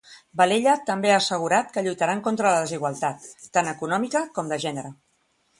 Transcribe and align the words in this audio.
Valella 0.39 0.71
també 0.87 1.11
ha 1.11 1.17
assegurat 1.23 1.69
que 1.75 1.83
lluitaran 1.89 2.25
contra 2.29 2.55
la 2.55 2.65
desigualtat 2.65 3.31
tant 3.59 3.73
econòmica 3.77 4.27
com 4.39 4.53
de 4.55 4.61
gènere. 4.69 4.95